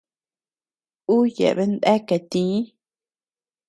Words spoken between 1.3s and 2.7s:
yeabean deakea tïi.